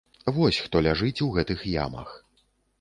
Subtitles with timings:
[0.37, 2.19] Вось хто ляжыць у гэтых ямах.